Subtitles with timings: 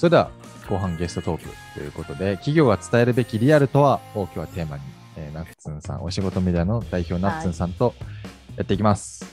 [0.00, 0.30] それでは
[0.66, 4.82] 後半ゲストトークということで、企業が伝えるべきリアルとはを今日はテーマに、
[5.18, 7.92] えーナッツンさん、お仕事メディアの代表ナッツンさんと
[8.56, 9.26] やっていきます。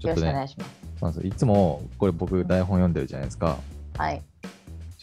[0.00, 0.56] ちょよろしくおっとね、願いし
[1.00, 1.24] ます。
[1.24, 3.56] いつもこれ僕台本読んでるじゃないですか。
[3.96, 4.20] はい。
[4.42, 4.48] ちょ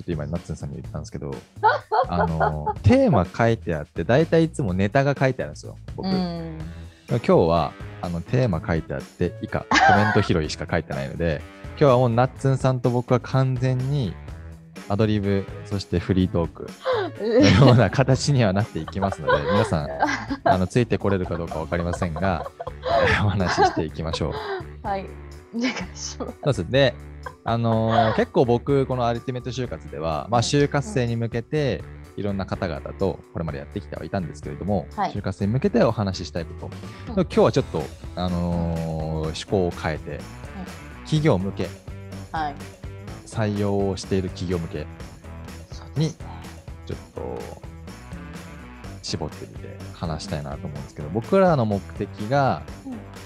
[0.03, 1.33] っと今ナッツンさんに言ったんですけど、
[2.09, 6.09] あのテーマ書いてあって、大体いつもネタが書いてあるんですよ、僕。
[6.09, 6.59] うん。
[7.07, 7.71] 今日は
[8.01, 11.41] あのテーマ書いてあって以下コメント拾いしか書いてないので
[11.71, 14.13] 今日はもうナッツンさんと僕は完全に
[14.89, 16.67] アドリブそしてフリートーク。
[17.21, 19.87] のような形にはなっていきますので 皆さん
[20.43, 22.45] あのついてこれるかどうか分かりませんが
[23.07, 24.31] えー お話ししていきましょ
[24.83, 24.87] う。
[24.87, 25.05] はい。
[25.55, 26.69] お願いします。
[26.69, 26.95] で
[27.45, 31.83] あのー結構僕このアルティメット就活では、まあ、就活生に向けて
[32.15, 35.11] いろんな方々とこれまでやってきてはいたんですけれども、はい。
[35.11, 36.69] 就活生に向けてお話ししたいこ
[37.07, 37.21] と、うん。
[37.23, 37.83] 今日はちょっと、
[38.15, 40.19] あのー趣向を変えて、
[41.05, 41.69] 企業向け。
[42.31, 42.55] はい。
[43.33, 44.85] 採用をしている企業向け
[45.95, 46.11] に。
[46.85, 47.41] ちょっと
[49.01, 52.61] 絞ってみて話したいなと思うんですけど僕らの目的が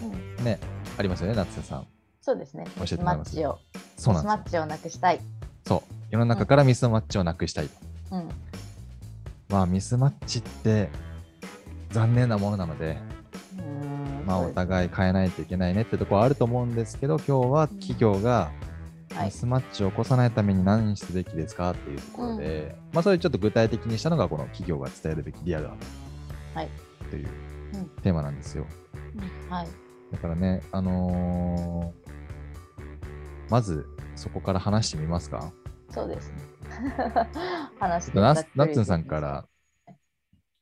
[0.02, 0.46] うんうん。
[0.46, 0.59] ね
[0.98, 1.88] ありますよね夏瀬さん
[2.22, 2.66] そうですね。
[2.78, 3.36] 教えてもらいます？
[3.36, 3.59] ミスマッチを。
[3.98, 5.20] そうなんですマッチをなくしたい。
[5.66, 5.81] そう
[6.12, 7.74] 世の中からミスマッチをなくしたいと、
[8.12, 8.30] うん。
[9.50, 10.90] まあミスマッチって
[11.92, 12.98] 残念なものなので、
[13.58, 18.67] うんまあ、お互い変えないといけないねってところはあると思うんですけど今日は企業がはい
[19.26, 25.74] ミスマッチを起こさないために何すべきですかっていうところで、まあそれちょっと具体的にしたのがこの企業が伝えるべきリアルだ
[26.54, 26.70] はい。
[27.09, 27.28] という
[27.74, 28.66] うんテーマなんですよ。
[29.16, 29.68] うんはい。
[30.12, 32.08] だからね、あのー
[33.50, 35.54] まずそこから話してみますか。
[35.90, 36.36] そうですね。
[37.80, 39.22] 話してナッツンさんか。
[39.22, 39.46] ら、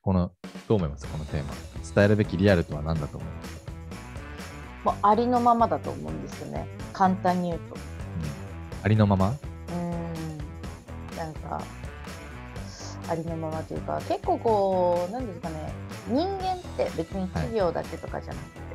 [0.02, 0.32] この、
[0.68, 1.08] どう思います？
[1.08, 1.54] このテーマ。
[1.96, 3.66] 伝えるべきリアルとは何だと思います？
[4.84, 6.68] もうありのままだと思うんですよね。
[6.94, 7.76] 簡単に言うと。
[8.86, 9.36] うんありのまま？
[9.70, 11.18] うん。
[11.18, 11.60] なんか。
[13.08, 15.74] ありのままというか、結構こう、なんですかね。
[16.08, 18.66] 人間って別に企業だけとかじゃなくて。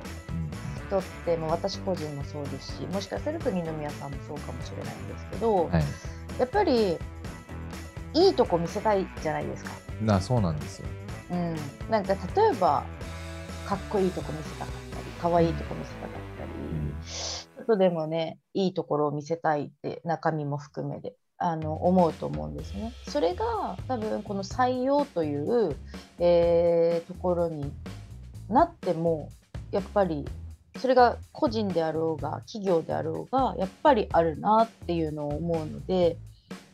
[0.89, 5.85] 人ってもう私個人もそうですしもしかすると二宮さんもそうかもしれないんですけど、うんはい。
[6.41, 6.99] やっぱり
[8.13, 9.71] いいとこ見せたいじゃないですか。
[10.03, 10.89] なそうなんですよ。
[11.31, 11.57] うん、
[11.89, 12.83] なんか例えば
[13.65, 16.51] かっこいいとこ見せたかったり可愛いとこ見せたかったり、
[17.71, 22.93] とでもねいいところを見せたいって中身も含めであの思うと思うんですね。
[23.09, 25.77] それが多分この採用という、
[26.19, 27.73] えーところに
[28.49, 29.31] なっても
[29.71, 30.27] やっぱり
[30.79, 36.17] それが個人であろうが企業であろうがやっぱりあるなっていうのを思うので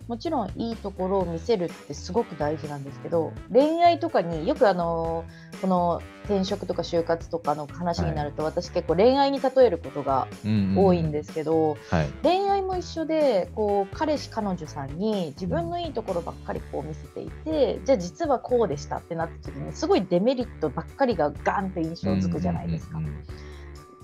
[0.08, 5.24] もちろんいいところを見せるってすごく大事なんですけど恋愛とかによくあの
[5.60, 12.08] この転職とか就活とかの話になると、私結構恋愛に例えることがうんうん多いんですけど、はい。
[12.22, 22.98] 恋愛も一緒でこう彼氏彼女さんに自分のいいところばっかりこう見せていてじゃあ実はこうでしたってなった時にすごいデメリットばっかりがガンって印象つくじゃないですか。
[22.98, 23.24] うんうん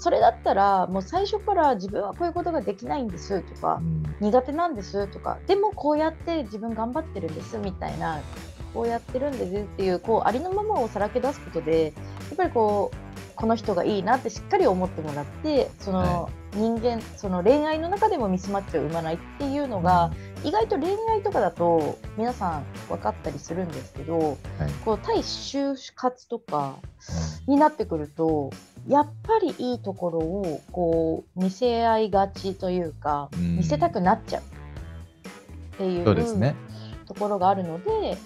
[0.03, 4.03] それだったらもう最初から自分はこういうことができないんですとかうん。
[4.21, 8.21] 苦手なんですとかでもこうやって自分頑張ってるんですみたいな
[8.75, 11.91] こうやってるんですっていうこうありのままをさらけ出すことでや
[12.33, 12.97] っぱりこう
[13.37, 20.13] この人がいいなってしっかり思ってもらってそのは人間その恋愛の中でもミスマッチを生まないっていうのが、
[20.45, 24.39] 意外と恋愛とかだと皆さん分かったりするんですけどはい。
[24.85, 26.77] こう対就活とか
[27.47, 28.51] になってくると
[28.89, 36.55] やっぱりいいところをこう見せ合いがちというか、うん見せたくなっちゃうっていうそうですね。
[37.07, 38.17] ところがあるので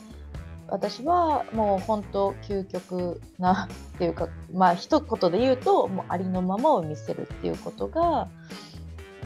[0.68, 8.28] 私はもう本当究極なっていうかまあ一言で言うともうありのままを見せるっていうことが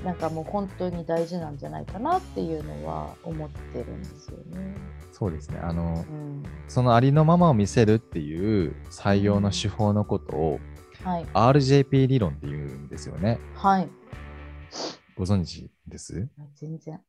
[0.04, 4.74] なんかもう本当に大事なんじゃないかなっていうのは思ってるんですよね。
[5.12, 5.60] そうですね。
[5.62, 10.60] あの、うん、そのありのままを見せるっていう採用の手法のことを
[11.04, 13.38] はい RJP 理論っていうんですよね。
[13.54, 13.88] はい
[15.16, 16.28] ご存知です？
[16.56, 17.00] 全然。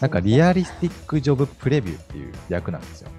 [0.00, 3.10] なんかリアリスティックジョブプレビューっていう略なんですよ。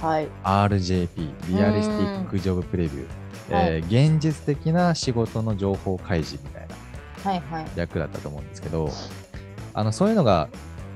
[0.00, 0.28] はい。
[0.44, 3.06] RJP、リアリスティックジョブプレビュー。
[3.50, 7.66] えー現実的な仕事の情報開示みたいなはいはい。
[7.76, 8.90] 略だったと思うんですけど、
[9.74, 10.48] あのそういうのが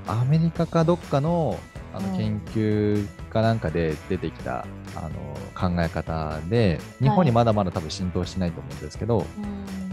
[0.07, 1.57] アメリカかどっかの
[1.93, 5.11] あのうん研究かなんかで出てきた、あの
[5.53, 9.83] 考え方で、日本にまだまだ多分浸透しないと思うんですけど、うん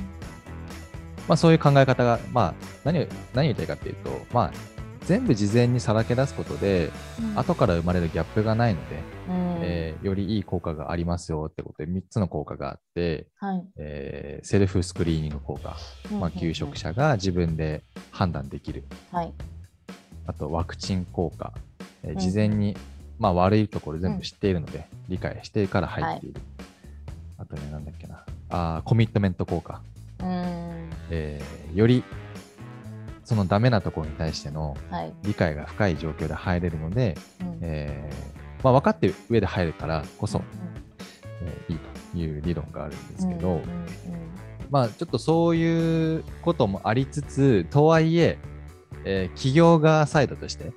[1.30, 4.52] まあ、そういう考え方が、まあ、何を何を言いたいかっていうと、まあ、
[5.04, 6.90] 全部事前にさらけ出すことで、
[7.36, 8.96] 後から生まれるギャップがないので、
[9.28, 13.64] うんえーよりいい効果がありますよってことで、3つの効果があって、はい。
[13.76, 15.76] えーセルフスクリーニング効果、
[16.18, 18.84] まあ、求職者が自分で判断できる。
[19.12, 19.32] はい。
[20.26, 21.52] あとワクチン効果、
[22.02, 22.76] えーうん事前に、
[23.20, 26.40] まあ、悪いところ全部知っているので、理解してから入っている。
[27.36, 28.24] あとね、なんだっけな。
[28.48, 29.82] あーコミットメント効果。
[30.20, 30.90] うん。
[31.10, 32.02] えーより
[33.22, 35.12] そのダメなところに対してのはい。
[35.22, 37.58] 理解が深い状況で入れるので、うん。
[37.60, 40.44] えーまあ、分かってる上で入るからこそ、うん
[41.46, 41.78] えーいい
[42.12, 43.62] という理論があるんですけど、うんうん。
[44.70, 48.38] まあちょっとそういうこともありつつとはいえ
[49.04, 50.72] えー企業側サイドとして、うん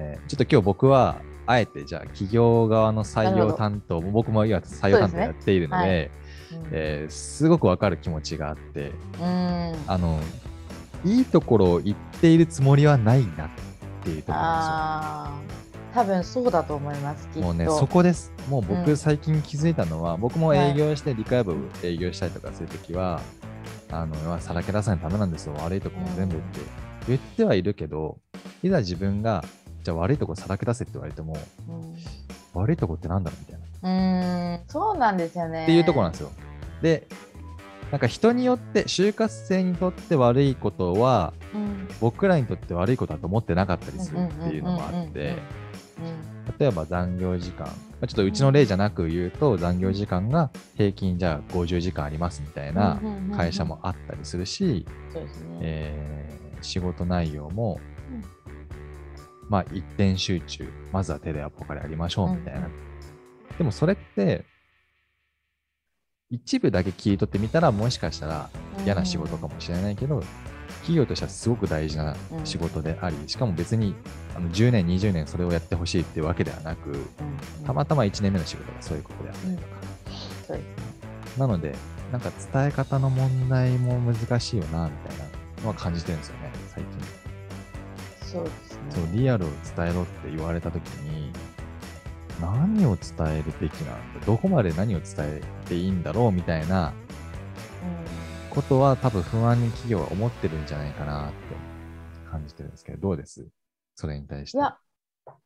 [0.00, 6.10] えーちょっと今日僕はあえてじゃあ企業側の採用担当僕も今採用担当やっているので
[6.52, 9.74] うんえーすごく分かる気持ちがあってうん。
[9.86, 10.20] あの
[11.04, 13.50] いいところを言っているつもりはないなっ
[14.04, 15.94] ていうところあー。
[15.94, 17.28] 多分そうだと思います。
[17.38, 18.32] もうね、そこです。
[18.48, 18.96] もうう僕ん。
[18.96, 23.20] 最近気づいたのは、僕も営業して理解部営業したりとかするときは、
[23.90, 25.54] あの、まあさらけ出さないとダメなんですよ。
[25.58, 26.60] 悪いところも全部って。
[27.08, 28.18] 言ってはいるけど、
[28.62, 29.44] いざ自分が、
[29.82, 31.36] じゃあ悪いところさらけ出せって言われても、
[31.68, 31.96] うん
[32.52, 34.58] 悪いとこってなんだろうみたいな。
[34.58, 34.68] うーん。
[34.68, 35.62] そうなんですよね。
[35.62, 36.32] っていうところなんですよ。
[36.82, 37.06] で、
[37.92, 41.88] なんか人によって、就活生にとって悪いことは、うん。
[42.00, 45.36] 僕らにとって悪いことだと思ってなかったりするっていうのもあって、
[46.58, 47.72] 例えば残業時間、ま
[48.02, 53.00] あちょっとうちの例じゃなく言うと、残業時間が平均じゃあ50時間ありますみたいな
[53.36, 55.24] 会社もあったりするし、そう
[55.60, 57.80] えー仕事内容も
[58.12, 58.24] うん、
[59.50, 62.60] まあ一点集中、まずはテレアポからやりましょうみたいな。
[62.66, 62.90] うん
[63.60, 64.46] でもそれって、
[66.30, 68.48] 一部だけ切り取ってみたら、もしかしたら
[68.86, 70.22] 嫌な仕事かもしれないけど、
[70.76, 73.94] 企業としてはすごく大事な仕事であり、しかも別に
[74.34, 77.66] あの10年、20年それをやってほしいっていうわけではなく、うん。
[77.66, 79.68] たまたま1年目の仕事がそういうことであったりとか。
[80.46, 80.62] そうね。
[81.36, 81.74] なので、
[82.12, 85.24] なんか伝え方の問題も難しいよな、みたいな
[85.64, 86.90] のは感じてるんですよね、最近。
[88.90, 91.32] そうリアルを伝えろって言われたときに、
[92.40, 94.26] 何を伝えるべきなんだ？
[94.26, 96.92] どこまで何を伝えていいんだろうみたいな
[98.50, 101.34] ことは多分不安に企業は思ってるんじゃないかなって
[102.30, 103.46] 感じてるんですけど、どうです？
[103.94, 104.58] それに対して。
[104.58, 104.76] いや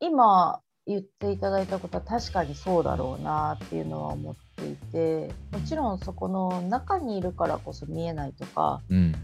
[0.00, 9.14] 今言っていただいたことは確かにそうだろうなっていうのは思っていてもちろんそこの中にいるからこそ見えないとかうん。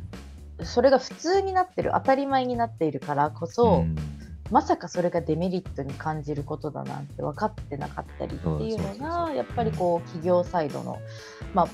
[0.65, 3.97] それが普通になってる当たり前になっているからこそ、ん。
[4.51, 10.99] まさかそれがデメリットに感じることだなんて分かってなかったりっていうのがやっぱりこう企業サイドの、
[11.55, 11.69] まあ、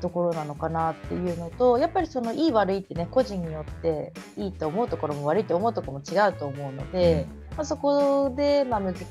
[0.00, 9.04] ところなのかなっていうのとやっぱりそのいい悪いってね個人によっていいと思うところも悪いと思うところも違うと思うので、まあ、そこでまあ難し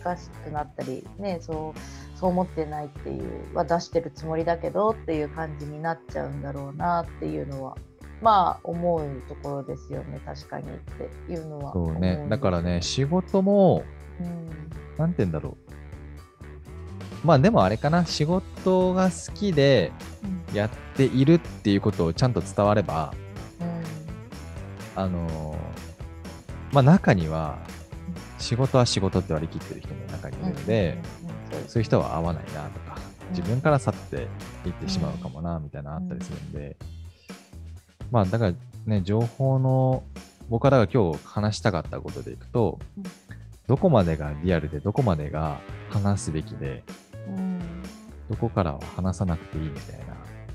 [0.43, 7.77] くなったりねそうそう思ってないっていうは出してるつもりだけどっていう感じになっちゃうんだろうなっていうのは
[8.21, 10.69] まあ思うところですよね確かにっ
[11.27, 11.73] ていうのは。
[11.73, 12.25] そうね。
[12.29, 13.83] だからね、仕事も、
[14.19, 14.49] うん。
[14.97, 15.57] なんて言うんだろ
[17.23, 17.27] う。
[17.27, 19.91] まあでもあれかな、仕事が好きで
[20.49, 20.55] うん。
[20.55, 23.13] やっているっていうことをちゃんと伝われば、
[23.61, 25.01] うん。
[25.01, 25.59] あのー
[26.71, 27.57] まあ中には、
[28.37, 30.97] 仕事は仕事って割り切ってる人も中にいるので、
[31.51, 34.27] そうですそういう人は合わないなとか、うん自分から去って
[34.65, 36.75] いってしまうかもな、みたいなのあったりするんで、
[38.11, 38.53] まあだから
[38.85, 40.03] ね、情報の、
[40.49, 43.03] 僕はだから今日話したかったことでいくと、うん。
[43.67, 46.83] どこまでがリアルでどこまでが話すべきで、
[47.27, 47.59] うん。
[48.29, 49.99] どこからは話さなくていいみたい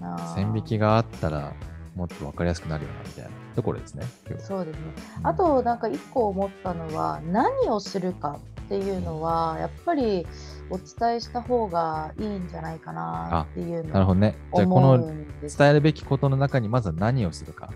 [0.00, 1.52] な、線引きがあったら
[1.94, 4.04] もっと分かりやすくなるよな、みたいなところですね。
[4.38, 4.82] そうですね。
[5.18, 5.26] うん。
[5.26, 10.26] あとなんか一個思ったのは何をするかっていうのはやっぱり
[10.70, 14.36] お伝えした方がいいんじゃないかなっていうのをなるほどね。
[14.54, 17.70] じゃあこの伝えるべきことの中にまずは何をするか。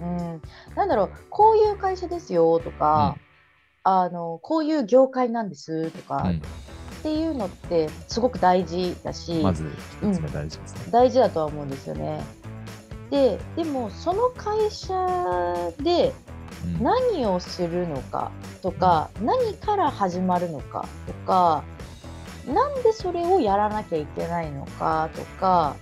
[0.00, 0.42] うん、
[0.74, 3.16] なんだろうこういう会社ですよとか、
[3.84, 6.42] あのこういう業界なんですとか、うん
[7.00, 9.68] っていうのってすごく大事だし、まず
[10.00, 10.92] 一つ目大事ですね。
[10.92, 12.22] 大事だとは思うんですよね。
[13.10, 14.94] ででもその会社
[15.82, 16.31] でうん
[16.80, 18.30] 何をするのか
[18.62, 21.64] とか、何から始まるのかとか
[22.46, 25.76] なんでそれをやらなきゃいけないのかとか、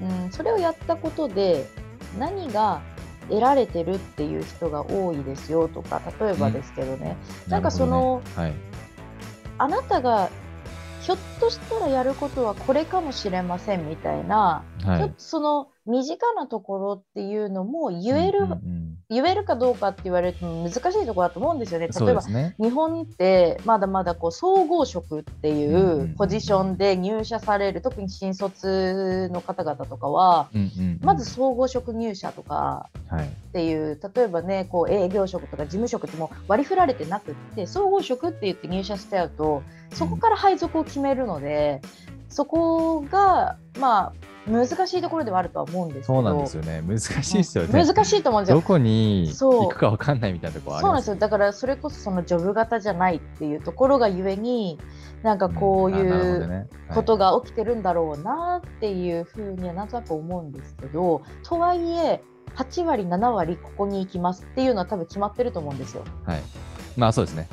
[0.00, 1.66] うん、それをやったことで
[2.18, 2.80] 何が
[3.28, 7.16] 得られてるっていう人が多いですよとか例えばですけどね、
[7.48, 8.72] なんかそのなるほどね。
[9.58, 10.30] あなたが
[11.02, 14.88] ひょっとしたらやることはこれかもしれませんみたいな、はい。
[14.88, 21.88] はいちょっとその身近なところっていうのも言える、うんうん言えるかどうかって言われると難しいところだと思うんですよね。
[21.88, 22.54] 例えばね。
[22.58, 33.26] 日本ってまだまだこう総合職っていうんうんうポジションで入社される、特に新卒の方々とかはうんうんうんまず総合職入社とかはい。
[33.26, 41.82] っていう例えばねこう営業職とか事務職ってもう割り振られてなくって総合職って言って入社しちゃうとそこから配属を決めるので、
[42.30, 44.12] そこがまあ
[44.46, 46.14] 難しいところではあるとは思うんですけど。
[46.14, 46.82] そうなんですよね。
[46.86, 47.84] 難しいですよね。
[47.84, 48.56] 難しいと思うんですよ。
[48.56, 51.16] どこにそう行くかわかんないみたいなところありますそうなんですよ。
[51.16, 54.78] だからそれこそそのジョブ型じゃないっていうところがゆえに
[55.22, 62.22] なんかこういうことが起きてるんだろうなっていうふうにはなんとなく思うんですけどとはいえ
[62.56, 66.02] 8割7割ここに行きますっていうのは多分決まってると思うんですよ。
[66.26, 66.40] はい。
[66.96, 67.48] まあそうですね。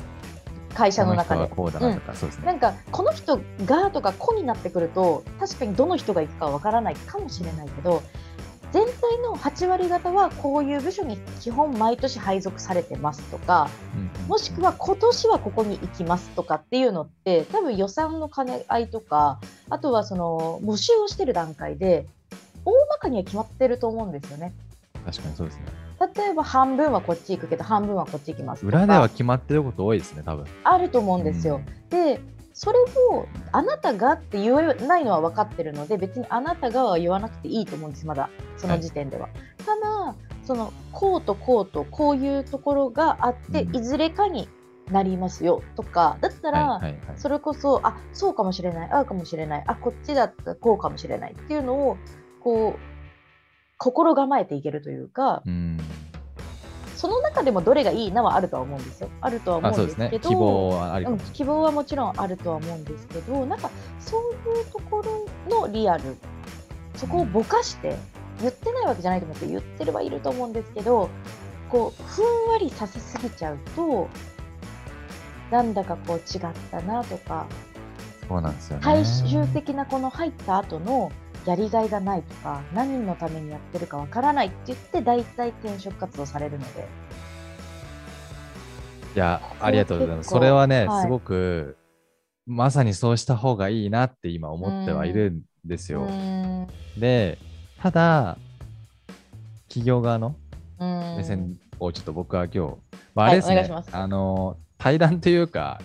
[0.74, 1.40] 会社の中で。
[1.40, 1.46] な
[1.94, 2.46] とか、そうですね。
[2.46, 8.02] なんかこの人がとか子になってくると確かにどの人が行くかわからないかもしれないけど
[8.72, 13.68] 全体の8割方はこういう部署に基本毎年配属されてますとか
[14.28, 22.06] もしくは今年はここに行きますとかっていうのって多分予算の兼ね合いとかあとはその募集をしてる段階で
[22.64, 24.52] 大まかには決まってると思うんですよね。
[25.04, 25.64] 確かにそうですね。
[26.00, 30.46] 例えば半分はこっち行くけど半分はこっち行きます裏では決まってること多いですね、多分。
[30.64, 31.60] あると思うんですよ。
[31.90, 32.20] で
[32.52, 32.78] それ
[33.12, 39.28] をあなたがって言えないのは分かってるので別にあなたがは言わなくていいと思うんですまだその時点では。
[39.58, 44.48] ただそのこうとこうとこういうところがあって、うんいずれかに
[44.90, 47.02] なりますよとかだったら、はいはいはい。
[47.16, 51.96] それこそあそうかもしれないああかもしれないあこっちだったらこうかもしれないっていうのを
[52.40, 52.80] こう
[53.78, 55.79] 心構えていけるというかうん。
[57.00, 59.08] その中でもどれがいいなはあるとは思うんですよ。
[59.22, 65.02] あるとは思うんですけど希望はありかうん、希望はもちろんあるとは思うんですけどなんかそういうとこ
[65.48, 66.02] ろのリアル
[66.96, 67.96] そこをぼかして
[68.42, 71.08] 言ってないわけじゃないと思って言ってればいると思うんですけど
[71.70, 74.06] こうふんわりさせすぎちゃうと
[75.50, 77.46] なんだかこう違ったなとか
[78.28, 78.82] そうなんですよね。
[78.84, 81.10] 最終的なこの入った後の
[81.46, 86.86] やりがいがないとか何のためにやってるかわからないって言って大体転職活動されるので。
[89.16, 90.30] いや、ありがとうございます。
[90.30, 91.02] それはね、はい。
[91.02, 91.76] すごく、
[92.46, 96.06] まさにそうした方がいいなって今思ってはいるんですよ。
[96.96, 97.38] で、
[97.80, 98.38] ただ、
[99.68, 100.36] 企業側の
[100.78, 102.76] 目線をちょっと僕は今日、
[103.14, 105.80] まあ、あはいれですね、あの、対談というか、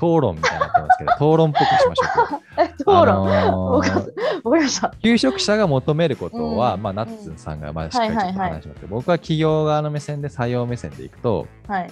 [0.00, 2.40] 討論みたいになってますけど、討論っぽくしましょうか。
[2.62, 4.10] え討あ論、のわかわか
[4.56, 4.94] りました。
[5.02, 11.90] 求職者が求めることは、うんまあ、ナッツンさんがまあしっかりちょっと話しますけど、僕は企業側の目線で採用目線でいくと、はい。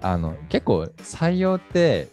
[0.00, 2.06] あの結構採用って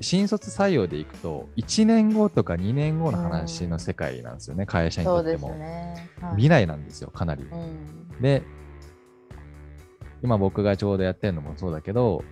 [0.00, 6.08] 新卒採用でいくと1年後とか2年後の話の世界なんですよね、会社にとっても、ね。
[6.20, 8.22] はい未来なんですよかなり、うん。
[8.22, 8.42] で
[10.22, 12.24] 今僕がちょうどやってるのもそうだけど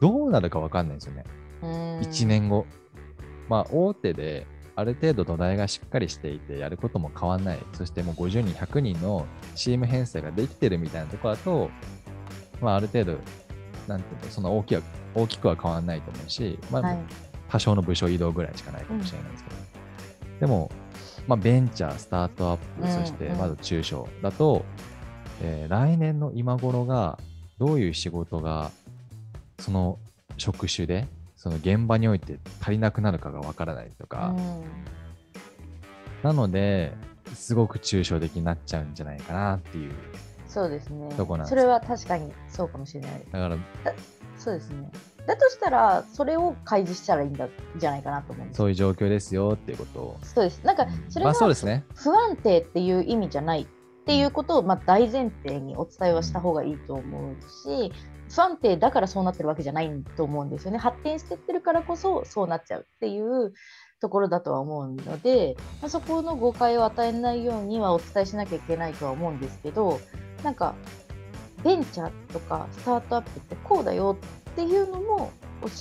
[0.00, 2.26] どうなるか分かんないんですよね、うん1。
[2.26, 2.66] 年後。
[3.48, 7.58] まあ大手である程度土台がしっかりしていてやることも変わんない。
[7.72, 11.70] そしてもう50人100人のチーム編成ができてるみたいなところだと
[12.60, 13.18] まあある程度
[13.86, 14.82] なんていうのその大きは
[15.14, 16.98] 大きくは変わんないと思うし、まあはい。
[17.48, 19.56] 多少の部署移動ぐらいしかないかもしれないですけど、
[20.40, 20.70] でも、
[21.26, 24.64] まあ、ベンチャー、スタートアップ、うんそしてうんまず中小だと、
[25.42, 27.18] えー来年の今頃が
[27.58, 28.70] どういう仕事が
[29.58, 29.98] その
[30.38, 31.06] 職種で
[31.42, 34.62] その現場において足りなくなるかがわからないとか、うん。
[36.22, 36.92] なので
[37.34, 39.92] すごく抽象的になっちゃうんじゃないかなっていう。
[40.46, 41.12] そうですね。
[41.16, 41.50] とこなんです。
[41.50, 43.24] それは確かにそうかもしれない。
[43.32, 43.56] だから
[44.38, 44.88] そうですね。
[45.26, 48.46] だとしたら、それを開示したらいいんだじゃないかなと思う。
[48.52, 50.18] そういう状況ですよっていうことを。
[50.22, 50.64] そうです。
[50.64, 51.84] なんか、それまがあそうですね。
[51.96, 53.66] 不安定っていう意味じゃないっ
[54.04, 57.92] ていうことを、まあ、大前提にお伝えはした方がいいと思うし、
[58.34, 60.78] 不安定だからそうなってるわけじゃないと思うんですよね。
[60.78, 63.52] 発展してってるからこそそうなっちゃうっていう
[64.00, 70.00] ところだとは思うので、まあ、そこの誤解を与えないようにはお伝えしなきゃいけないとは思うんですけど、
[70.42, 70.74] なんか
[71.62, 74.16] ベンチャーとかスタートアップってこうだよ
[74.50, 75.30] っていうのも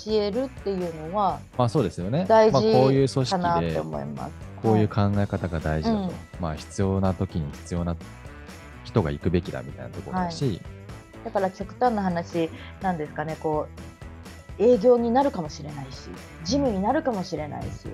[0.05, 2.25] 教えるっていうのはまあそうですよね。
[2.27, 4.05] 大まあ、こういう事組織でかなって思い。
[4.05, 4.31] ます。
[4.61, 6.11] こういうは考え方が大事だと、うん。
[6.39, 7.95] まあ必要な時に必要な
[8.83, 10.61] 人が行くべきだみたいなところだし、
[11.23, 12.49] だから極端な話
[12.81, 13.67] なんですかねこ
[14.59, 16.09] う営業になるかもしれないし
[16.43, 17.87] 事務になるかもしれないし、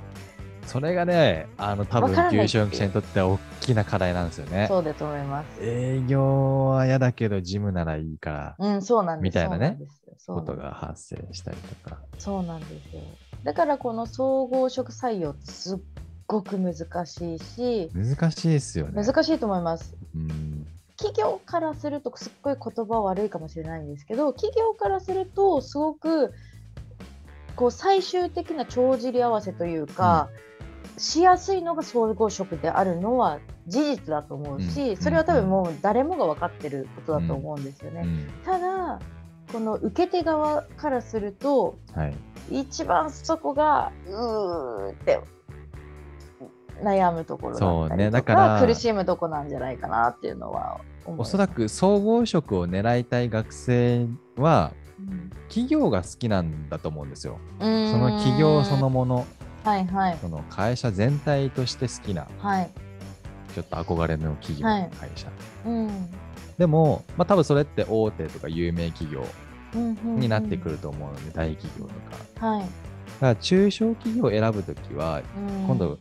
[0.68, 4.68] それがね、あの多分わからない求職者にとっては大きな課題なんですよね。
[4.68, 5.60] そうだと思います。
[5.62, 9.80] 営業は嫌だけど、事務ならいいから、うん、そうなんですみたいなね
[10.28, 12.00] なことが発生したりとか。
[12.18, 13.02] そうなんですよ。
[13.44, 15.80] だからこの総合職採用すっ
[16.28, 19.04] ごく難しいし、難しいですよね。
[19.06, 19.96] 難しいと思います。
[20.16, 20.68] うん。
[20.98, 26.34] 企企業からするとすっごい言葉悪いかもしれないんですけど企業からするとすごく
[27.56, 30.30] こう最終的な帳尻合わせというか、
[30.96, 38.02] うん、しやすいのが総合職であるのは事実だと思うし、うん、それは多分もう誰もが分かってることだと思うんですよね。
[38.02, 39.00] うん、ただ
[39.52, 42.16] この受け手側からすると、はい、
[42.52, 45.20] 一番そこがうーって
[46.84, 54.74] 悩むところだったりとか,、ね、苦しむとこなんじゃないかなっていうのはおそらく総合職を狙いたい学生は、
[55.48, 57.40] 企業が好きなんだと思うんですよ。
[57.60, 59.26] その企業そのもの、
[59.64, 62.70] はいはい、その会社全体として好きな、はい、
[63.54, 65.30] ちょっと憧れの企業、はい、会社。
[65.66, 66.10] うん。
[66.58, 69.24] でも、まあ、多分それって大手とか有名企業
[70.04, 71.94] になってくると思うので、大企業と
[72.40, 72.48] か。
[72.48, 72.72] はい、だか
[73.22, 75.22] ら中小企業を選ぶときは、
[75.68, 76.00] 今度、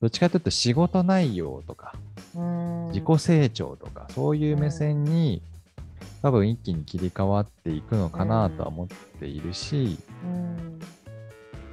[0.00, 1.94] どっちかというと仕事内容とか、
[2.88, 5.42] 自己成長とか、そういう目線に、
[6.22, 8.88] 多分一気に切り替わっていくのかなとは思っ
[9.18, 9.98] ているし、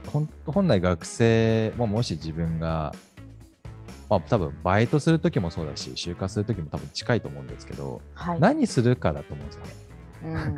[0.05, 2.93] 本来学生ももし自分が
[4.10, 9.72] まあ、多分バイトするときもそうだし、就活するときも多分近いと思うんですけど、はい、何するかだと思うんですよね。
[10.24, 10.57] うん、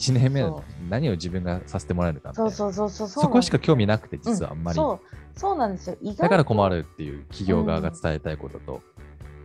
[0.00, 0.42] 1年目
[0.88, 5.00] 何を自分がさせてもらえるかそうそうそうそうそこしか興味なくて実はあんまり、うん、そう。
[5.36, 5.96] そうなんですよ。
[6.18, 8.82] だから困るっていう企業側が伝えたいことと、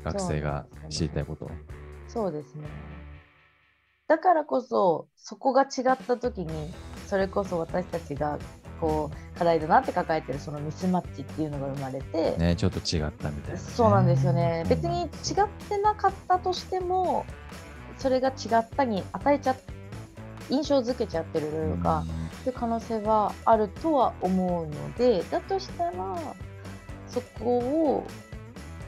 [0.03, 1.49] 学生が知りたいこと、
[2.07, 2.67] そうですね。
[4.07, 6.73] だからこそそこが違った時に
[7.07, 8.37] それこそ私たちが
[8.79, 14.63] こう課題だなって抱えてるそのミスマッチっていうのが生まれて、ね、ちょっと違ったみたいな、ね、そうなんですよね。
[14.69, 15.09] 別に違っ
[15.69, 17.25] てなかったとしても
[17.97, 19.53] それが違ったに与えちゃ
[20.49, 21.47] 印象づけちゃってる
[21.77, 22.03] とか、
[22.41, 25.93] っていう可能性はあるとは思うのでだとしたら
[27.07, 28.07] そこを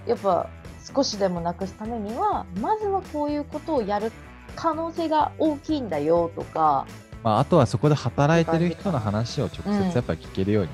[0.05, 0.49] やっぱ
[0.95, 4.11] 少しでもなくすためにはまずはこういうことをやる
[4.55, 6.85] 可能性が大きいんだよとか
[7.23, 10.69] まあ、あとはそこで働いてる人の話を直接やっぱり聞けるように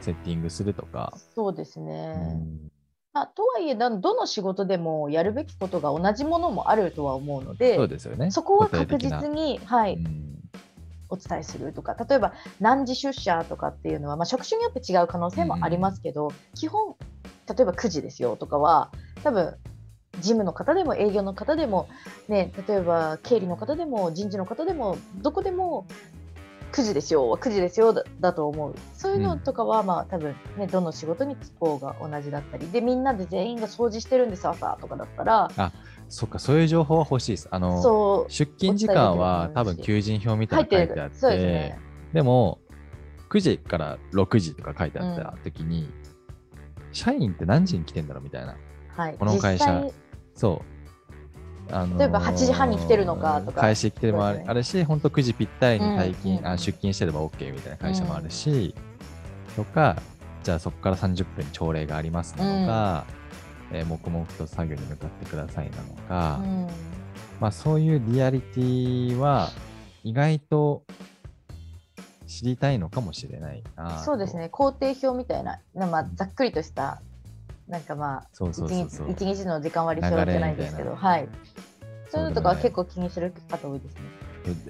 [0.00, 1.12] セッティングするとか。
[1.14, 2.14] うん、そうですね。
[2.16, 2.70] うん
[3.14, 10.38] あとはいえどの仕事でもやるべきことが同じものもあるとは思うのでそうですよ、ね、そこは確実に、はい、うん、
[11.08, 16.96] お伝えするとか例えば何時出社とかっていうのは、まあ、職種によって違う可能性もありますけど、うん、基本
[17.48, 18.92] 例えば9時ですよとかは
[19.24, 19.56] 多分
[20.16, 21.88] 事務の方でも営業の方でも、
[22.28, 25.86] ね、例えば経理の方でも人事の方でもどこでも
[26.72, 28.74] 9時ですよ9時ですよだと思う。
[28.94, 32.68] そういうのとかは、まあ多分ねどの仕事に就こうが同じだったり。
[32.70, 35.50] でみんなで全員が掃除してるんです朝とかだったら。
[35.56, 35.72] あ
[36.08, 37.48] そっかそういう情報は欲しいです。
[37.50, 41.78] あの出勤時間は多分求人票みたいな書いてあってで、ね,、
[42.12, 42.58] でも
[43.30, 45.88] 9時から6時とか書いてあった時に、うん、
[46.92, 48.56] 社員って何時に来てんだろうみたいな、
[48.96, 49.84] はい、この会社。
[50.34, 50.77] そう。
[51.70, 53.60] あのー、例えば8時半に来てるのかとか。
[53.60, 56.46] 開始来てるもある,、あるし、本当9時ぴったりに退勤、うん。
[56.46, 58.74] あ出勤してれば OK みたいな会社もあるし、
[59.56, 59.96] うん、とか、
[60.42, 63.04] じゃあそこから30分に朝礼がありますなのか、
[63.70, 66.66] うん、えー、黙々と作業に向かってくださいなのか、うん、
[67.40, 69.50] まあそういうリアリティは
[70.04, 70.84] 意外と
[72.26, 73.98] 知りたいのかもしれないな。
[73.98, 77.02] そうですね、工程表みたいな、まあ、ざっくりとした
[77.68, 81.28] なんかまあ一日の時間割り表じゃないですけどはい。
[82.10, 84.00] そういうのとかは結構気にする方多いですね。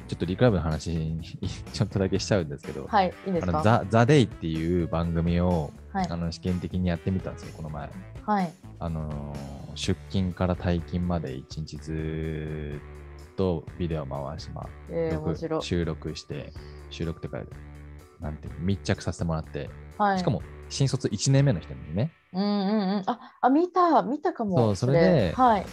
[0.09, 1.21] ちょっとリクラブの話
[1.73, 3.63] ちょっとだけしちゃうんですけど、はい、いいですか？
[3.63, 7.89] ザ・ザ・デイっていう番組を、はい、あの試験的にやってみたんですよ、この前。
[8.27, 8.53] はい。
[8.81, 9.37] あの
[9.77, 12.81] 出勤から退勤まで一日ず
[13.33, 16.53] っとビデオ回し、まあ、えー、収録して、
[16.91, 17.39] 収録とか、
[18.21, 22.11] なんていう密着させてもらって、はい、しかも新卒1年目の人にね。
[22.33, 23.03] うんうんうん。
[23.07, 24.57] あ、あ見た、見たかも。
[24.57, 25.67] そう、それで、はい。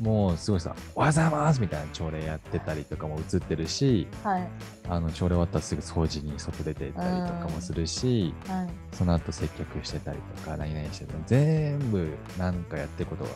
[0.00, 4.48] もうすごいさ、おはようございますみたいな朝礼やってたりとかも映ってるし、はい、
[4.88, 13.30] あの朝礼終わったらすぐ掃除に外出てたりとかもするし、はい、その後接客してたりとか、何々してた全部なんかやってることが、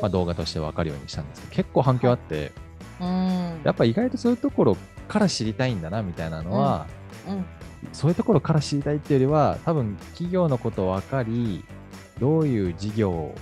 [0.00, 2.52] まあ、動画として分かるようにしたんですけど、結構反響あって、
[2.98, 4.76] はい、やっぱ意外とそういうところ
[5.08, 6.86] から知りたいんだなみたいなのは、
[7.28, 7.44] うん、うん
[7.92, 11.64] そういうところから知りたいっていうよりは、多分企業のことを分かり、
[12.20, 13.34] どういう事業、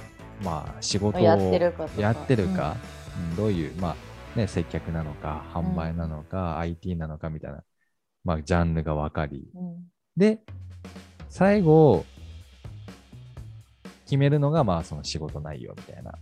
[0.42, 2.76] まあ、仕事をやってるかやってるか、
[3.30, 3.96] うん、どういう、ま
[4.35, 7.62] あね、接客なのか、販売なのか、うん、IT なのかみたいな、
[8.24, 9.85] まあ、ジャンルが分かり、うん、
[10.16, 10.40] で、
[11.28, 12.04] 最後、
[14.04, 16.18] 決めるのが、まあ、その仕事内容みたいな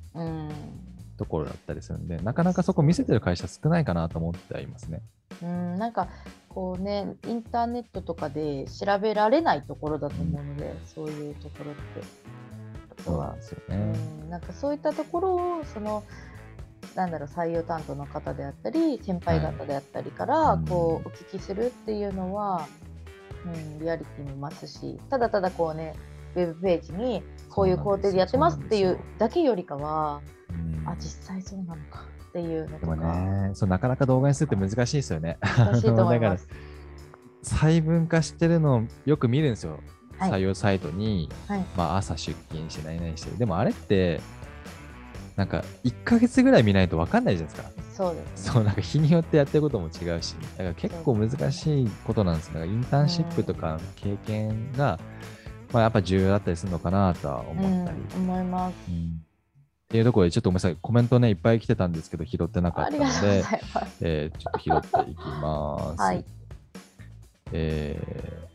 [1.18, 5.02] ところだったりするんで、なかなかそこ見せてる会社少ないかなと思ってはいますね。
[5.42, 5.78] うん。
[5.78, 6.08] なんか
[6.54, 12.32] こうねインターネットとかで調べられないところだと思うので、うん、そういうところって。
[13.04, 13.76] そううね。
[14.26, 16.04] んなんかそういったところをその
[16.94, 20.66] なんだろう採用担当の方であったり先輩方であったりからうん。
[20.66, 22.66] こうお聞きするっていうのは、
[23.46, 25.94] うん、リアリティも増すしただただこうね
[26.34, 30.88] ウェブページにこういう工程でやってますっていうだけよりかはうん。
[30.88, 35.36] あ実際そうなのかっていうのでもとかね、そうなかなか動画にするって難しいですよね。
[35.42, 36.48] 難しいと思い だからます。
[37.42, 39.72] 細分化してるのをよく見るんですよ。
[39.72, 39.80] はい
[40.30, 43.38] 採用サイトに、はいまあ、朝出勤して何々してる。
[43.38, 44.20] でもあれって、
[45.34, 47.82] なんか1ヶ月ぐらい見ないと分かんないじゃないですか。
[47.92, 48.52] そうです、ね。
[48.52, 52.54] そう、なんか日によってやってることも違うし、だから結構難しいことなんですよ。
[52.54, 55.00] だからインターンシップとか経験が、
[55.72, 57.98] まあ、やっぱ重要だったりするのかなとは思ったり。
[58.14, 58.74] うん、思います。
[58.88, 59.24] うん
[59.92, 63.44] っていうところで、ちょっとごめんなさい、コメントね、いっぱい来てたんですけど、拾ってなかったので。
[64.00, 64.70] えーちょっと拾
[65.02, 66.00] っていきます。
[66.00, 66.24] はい。
[67.52, 68.48] え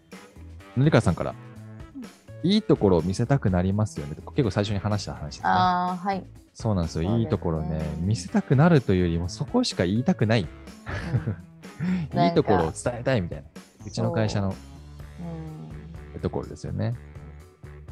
[0.75, 1.35] ー、のりかさんから、
[2.41, 4.15] いいところを見せたくなりますよね。
[4.31, 5.49] 結構最初に話した話ですね。
[5.49, 6.25] ああ、はい。
[6.55, 7.17] そうなんですよ。
[7.19, 10.41] いいところね、見せたくなるというよりも、そこしか言いたくない。
[10.41, 13.47] うん いいところを伝えたいみたいな。
[13.85, 14.55] うちの会社の
[16.15, 16.95] うんところですよね。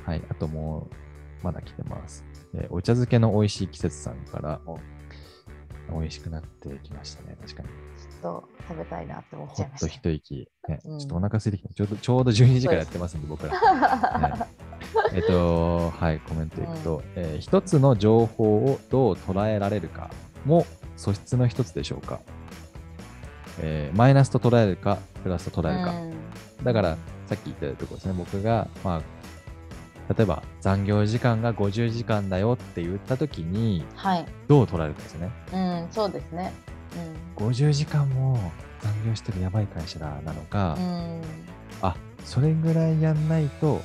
[0.04, 0.24] はい。
[0.30, 0.88] あとも
[1.44, 2.26] う、まだ来てます。
[2.58, 4.80] えーお茶漬けの美味しい季節さんから、お
[6.00, 7.38] 美味しくなってきましたね。
[7.42, 7.70] 確かに。
[7.70, 7.74] ちょ
[8.18, 11.74] っと食べたいなって思っちほっとゃいまし一息、ねうんちょっとお腹空いてきた。
[11.74, 13.54] ちょうどちょうど12時からやってますんで、僕ら。
[13.54, 14.48] た。
[15.14, 20.10] えっと、はい、コメントいくと、えー一つの情報をどう捉えられるか
[20.46, 20.66] も
[20.98, 22.20] 素質の一つでしょうか。
[23.60, 25.94] えーマイナスと捉えるか、プラスと捉えるか。
[26.64, 29.02] だから、さっき言ったところですね、僕が、まあ、
[30.14, 34.26] 例えば残業時間が50時間だよって言ったときに、はい。
[34.48, 35.32] どう捉えるかですよね。
[35.54, 36.54] うん、そうですね。
[37.36, 38.40] 50時間も
[38.82, 41.22] 残業してるやばい会社だなのか、うん。
[41.82, 43.82] あそれぐらいやんないと、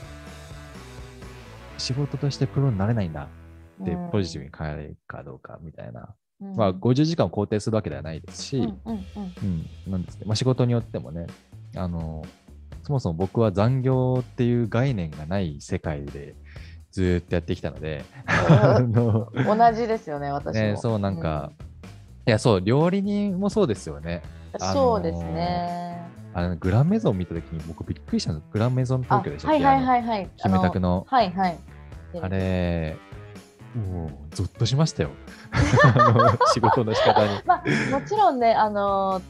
[1.78, 3.28] 仕事としてプロになれないんだ
[3.82, 6.14] ってうんポジティブに変えられるかどうかみたいな。
[6.42, 9.04] うんまあ、50時間を肯定するわけではないですし、うんうんうん
[9.86, 11.26] うん、なんですけど、まあ、仕事によってもね、
[11.76, 12.24] あの、
[12.82, 16.34] そもそも僕は残業っていう概念がない世界で
[16.90, 18.04] ずーっとやってきたので、
[19.46, 20.60] 同じですよね、私も。
[20.60, 21.52] ね、そうなんか、
[22.26, 24.22] いや、そう、料理人もそうですよね。
[24.58, 26.00] そうですね。
[26.32, 28.48] あのグランメゾン見たときに僕びっくりしたんです。
[28.52, 29.64] グランメゾンあ東京でしたっけ？
[29.64, 30.30] はいはいはいはい。
[30.36, 31.58] キムタクのあはいはい。
[32.20, 32.96] あれ、
[33.74, 35.10] もう、ゾッとしましたよ。
[35.94, 37.40] あの 仕事の仕方に。
[37.46, 39.20] まあ、もちろんね、あの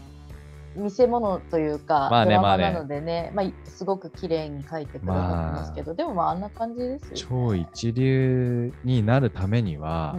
[0.77, 2.73] 見せ物というか、まあねドラマまあね。
[2.73, 7.17] なのでね、まあ、すごく綺麗に描いてくれたと思いますけど、でもまああんな感じですよ、ね。
[7.17, 10.17] 超一流になるためにうんは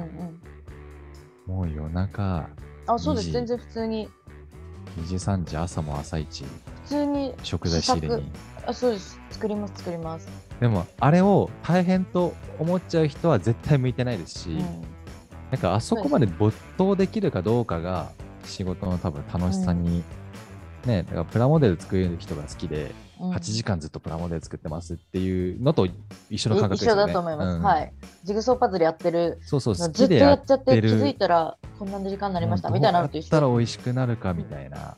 [1.48, 2.50] う、ん、もう夜中
[2.88, 3.32] あそうです、2時。
[3.32, 4.10] 全然普通に、
[5.00, 6.44] 2時3時朝も朝一。
[6.44, 6.50] 普
[6.86, 8.32] 通に、食材仕入れに。
[8.68, 10.28] あそうです、作ります、作ります。
[10.60, 14.58] でもあれを大変と思っちゃう人は絶対向いてないですし、うん。
[15.50, 18.12] なんかあそこまで没頭できるかどうかが
[18.44, 20.04] 仕事の多分楽しさに、
[20.86, 22.90] ねだからプラモデル作れる人が好きで、うん
[23.22, 25.88] 8時間ずっとプラモデル作ってますっていうのと
[26.32, 27.14] 一緒の感覚です一緒よね。
[27.14, 27.94] だと思います、うんはい。
[28.24, 30.82] ジグソーパズルやってるそうそう、好のずっときでやっやっちゃって。
[30.82, 34.98] 気づいたらこんな時間になりましたみたいなどうやっのと一緒たら美味しくなるかみたいな。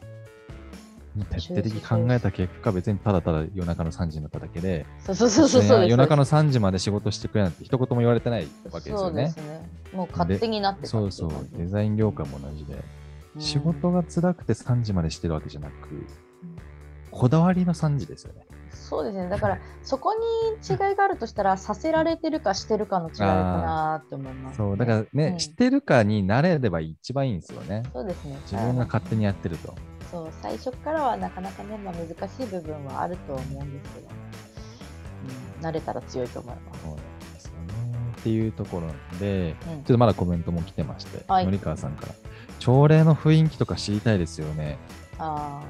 [1.29, 9.47] 徹底的に考えた結果、別にただただ夜中の3時になっただけで、そうそうそうそう夜中の3時まで仕事してくれなんて一言も言われてないわけですよねそうです。
[9.47, 13.02] ねもう勝手になってたそうそうデザイン業界も同じで、うん
[13.39, 15.73] 仕事が辛くて3時までしてるわけじゃなく、
[17.11, 18.45] こだわりの3時ですよね。
[18.73, 19.29] そうですね。
[19.29, 20.19] だから そこに
[20.67, 25.39] 違いがあるとしたらさせられてるかしてるかの違いかなって思います、そう、だからね、うん。
[25.39, 27.83] してるかになれれば一番いいんですよね。
[27.93, 28.37] そうですね。
[28.51, 29.73] 自分が勝手にやってると。
[30.11, 30.27] そう。
[30.41, 34.07] 最初からはなかなかね、まあ、難しい部分はあるとは思うんですけど、
[35.59, 36.81] うん、慣れたら強いと思います。
[36.83, 36.95] そう
[37.33, 38.15] ですよね。
[38.19, 38.87] っていうところ
[39.19, 39.77] で、うん。
[39.77, 41.45] ちょっとまだコメントも来てまして、はい。
[41.45, 42.13] 森川さんから、
[42.63, 44.77] 朝礼の雰囲気とか知りたいですよね。
[45.19, 45.61] あ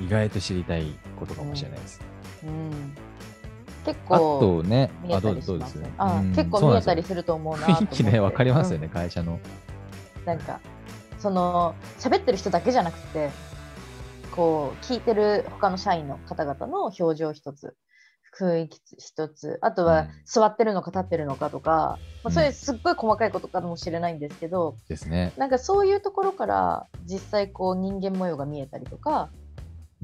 [0.00, 2.00] 意外と知りたいことかもしれないです。
[2.44, 2.94] ーうん、
[3.84, 9.40] 結あ構とね、あ、どたりしますうぞどうですねあうん結構見えたりすると思うな雰囲気ね、わかりますよね、うん会社の。
[10.24, 10.60] なんか
[11.18, 13.30] その喋ってる人だけじゃなくて
[14.30, 17.74] こう聞いてる他の社員の方々の表情一つ
[18.38, 19.58] 雰囲気一つ。
[19.62, 20.08] あとはうん。
[20.24, 22.32] 座ってるのか立ってるのかとか、まあ、うん。
[22.32, 25.32] それすっごい細かいことかもしれないんですけど、ですね。
[25.36, 29.30] なんかそういうところから実際こう人間模様が見えたりとか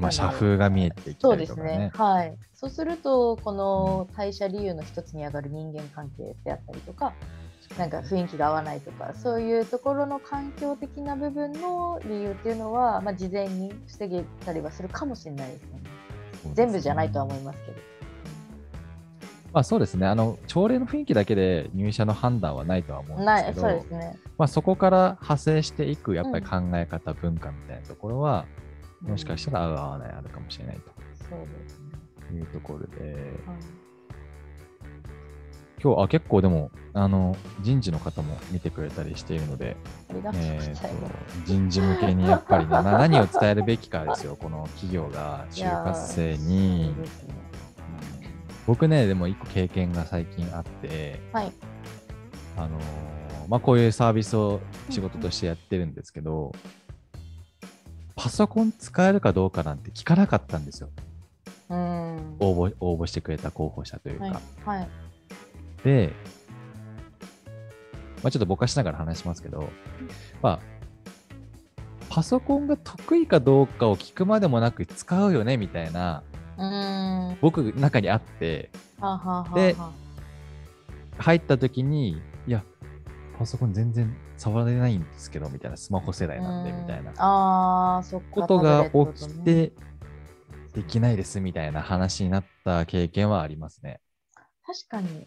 [0.01, 1.85] まあ、社風が見えてきそたうですね。
[1.85, 2.15] りとかね。
[2.17, 2.39] はい。
[2.55, 7.15] そうするとこの退社理由の一つに上がる人間関係であったりとか
[7.79, 15.69] なんか雰囲気が合わないとかそういうところの環境的な部分の理由っていうのは、まあ、事前に防げたりはするかもしれないですね。
[15.73, 16.53] そうですね。
[16.55, 17.79] 全部じゃないとは思いますけど、
[19.53, 24.19] まあそうですね、あの朝礼の雰囲気だけで入社の判断はないとは思うんですけど、そうですね。
[24.39, 28.47] まあ、そこから派生していくやっぱり考え方、文化みたいなところは、
[29.01, 30.81] もしかしたら合う合わないあるかもしれない
[31.29, 31.87] そうですね。
[32.29, 33.21] というところで、はい。
[35.83, 39.77] 今日あ結構でもあの人事の方も見てくれたりしているので、
[40.11, 40.75] え。
[40.75, 40.89] ーと
[41.47, 46.95] 人事向けにやっぱりな な何を伝えるべきかですよ、この企業が就活生に
[48.71, 51.53] 僕ね、でも一個経験が最近あって、はい。
[52.57, 52.83] あのー
[53.49, 56.53] まあ、こういうサービスを仕事としてやってるんですけど、
[58.15, 60.91] パソコン使えるかどうかなんて聞かなかったんですよ。
[61.69, 62.37] うん。
[62.39, 64.25] 応募応募してくれた候補者というか。
[64.27, 64.79] はい。
[64.79, 64.89] はい。
[65.83, 66.13] で、
[68.23, 69.69] まあ、ちょっとぼかしながら話しますけど、
[70.43, 70.61] まあ、
[72.09, 76.23] パソコンが得意かどうかを聞くまでもなく使うよねみたいな。
[77.41, 78.71] 僕の中にあって、
[79.01, 79.93] はあはあはあでは
[81.19, 82.65] 入った時に、いや、
[83.39, 88.21] パソコン全然触れないんですけど、みたいな、スマホ世あ代なんで、みたいなああ、そ。
[88.21, 89.29] ことが起き。
[89.45, 89.73] て、
[90.75, 94.01] できないですみたいな話になった経験はありますね。
[94.67, 95.09] 確かに。
[95.09, 95.27] うん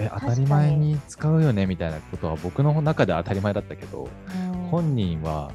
[0.00, 5.50] え、当たり前に使うよねみたいなことは僕の中では当たり前だったけど、うん本人は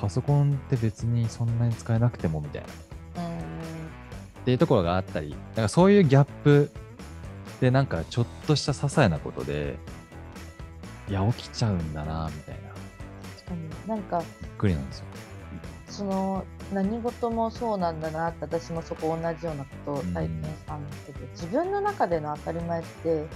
[0.00, 2.85] パソコンって別にそんなに使えなくてもみたいなうん
[4.46, 6.70] っていうところがあったり、なんかそういうギャップ
[7.60, 9.76] でなんかちょっとした些細なことで、
[11.08, 12.60] いや、起きちゃうんだなみたいな、
[13.36, 13.88] 確かに。
[13.88, 15.04] なんか、びっくりなんですよ。
[15.88, 23.26] その何事もそうなんだなって私もそこ同じようなことを体験したんですけど、自分の中での当たり前って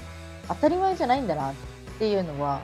[0.47, 1.55] 当たり前じゃないんだなっ
[1.99, 2.61] ていうのは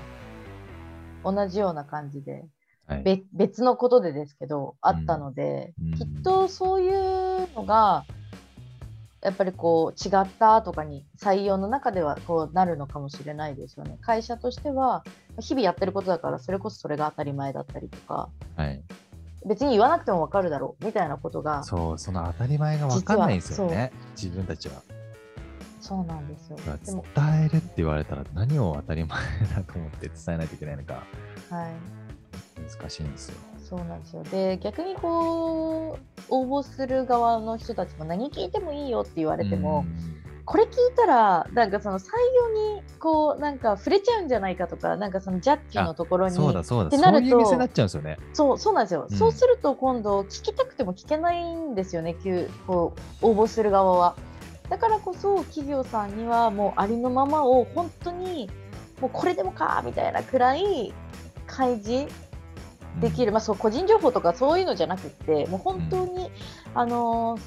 [1.24, 2.44] 同じような感じで
[2.86, 3.02] はい。
[3.02, 8.04] べ別のことでですけどあったので、うんきっとそういうのが
[9.26, 13.98] やっぱりこう違ったとかに採用の中ではこうなるのかもしれないですよね。
[14.00, 15.04] 会社としては
[15.40, 18.80] 日々やってることだからそれこそそれが当たり前だったりとかはい。
[19.44, 24.80] 別に言わなくても分かるだろうみたいなことがそう、その当たり前が分かんないんですよね、自分たちは。
[25.80, 26.56] そうなんですよ。
[26.56, 29.20] 伝えるって言われたら何を当たり前
[29.56, 31.04] だと思って伝えないといけないのか
[31.50, 31.72] はい、
[32.78, 33.36] 難しいんですよ。
[33.68, 34.22] そうなんですよ。
[34.24, 40.16] で逆にこう応募する側の人たちも何聞いてもいいよって言われても、うん。
[40.44, 42.04] これ聞いたらなんかその採
[42.36, 48.18] 用にこうなんか触れちゃうんじゃないかとかなんかそのジャッジのところにそうだそうだ、ってなるとそういう店になっちゃうんですよね。
[48.32, 49.16] そうそうなんですよ、うん。
[49.16, 54.14] そうすると今度聞きたくても聞けないんですよね急こう応募する側は。
[54.68, 58.48] だからこそ企業さんにはもうありのままを本当に
[59.00, 60.94] もうこれでもかみたいなくらい
[61.46, 62.06] 開示
[63.00, 66.30] できる、まあ、そう個人情報とかそういうのじゃなくってもう本当に、
[66.74, 67.38] あの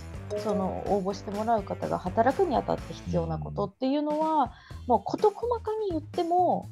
[0.44, 4.54] その応募してもらう方が働くにあたって必要なことっていうのは、
[4.88, 6.70] もう事細かに言っても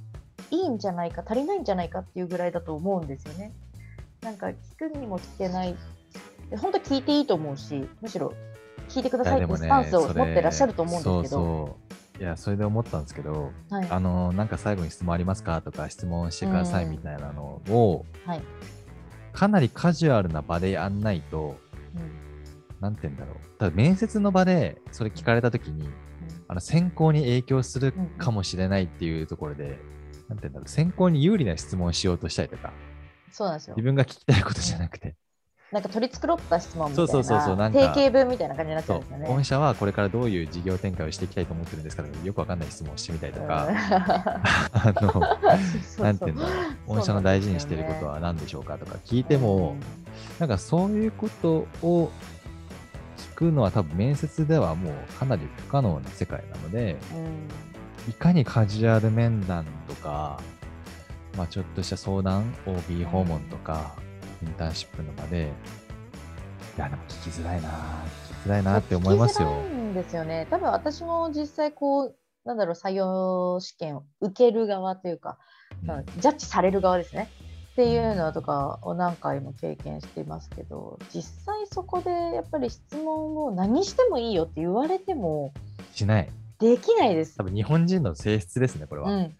[0.51, 3.53] いいんじゃないか足りないんじゃないかっていうぐらいだと思うんですよね。
[4.21, 5.75] なんか聞くにも聞けない。
[6.49, 8.33] で本当は聞いていいと思うしむしろ
[8.87, 11.77] 聞いてくださいってスタンスを持ってらっしゃると思うんですけど。
[12.19, 13.87] いやそれで思ったんですけどはい。
[13.89, 18.41] あのなんか最後に質問ありますかとか質問してくださいうんみたいなのを、はい。
[19.33, 21.57] かなりカジュアルな場でやんないと
[21.95, 22.81] うん。
[22.81, 23.59] なんて言うんだろう。
[23.59, 25.89] ただ面接の場でそれ聞かれた時に
[26.47, 29.79] あの選考に影響するかもしれないっていうところで、
[30.29, 30.69] なんて言うんだろう。
[30.69, 32.71] 選考に有利な質問をしようとしたりとか
[33.31, 33.75] そうなんですよ。
[33.75, 33.83] 自。
[33.83, 35.15] 分が聞きたいことじゃなくて、
[35.71, 37.79] なんか取り繕った質問みたいなそうそうそうなんか。
[37.93, 39.35] 定型文みたいな感じになっちゃそううんですよね。
[39.35, 43.67] 御社はこれからどういう事業展開をしていきたいと思ってるんですかとかよくわかんない質問をしてみたりとか、
[44.71, 46.53] あのうん なんて言うんだろ
[46.87, 49.75] う御社の大事にしていることは何でしょうかとか聞いても、
[50.39, 52.11] なんかそういうことを
[53.17, 57.17] 聞くのは多分面接ではもうかなり不可能な世界なので、うん。
[57.19, 57.31] うん
[58.07, 60.39] いかにカジュアル面談とか、
[61.35, 63.95] まあ、ちょっとした相談、OB 訪問とか、
[64.43, 65.51] インターンシップの場で、
[66.77, 69.77] いや、でも聞きづらいな、聞きづらいなって思いますよ聞きづ。
[69.77, 70.47] らいんですよね。
[70.49, 75.37] 多分私も実際こうなんだろう採用試験を受ける側というか、
[75.83, 77.29] うんジャッジされる側ですね。
[77.73, 85.53] っていうのとかを何回も経験していますけど実際そこでやっぱり質問を何してもいいよって言われても
[85.93, 86.29] しない。
[86.57, 87.43] できないです多。
[87.43, 89.11] 分日本人の性質ですね、これは。
[89.11, 89.33] うん、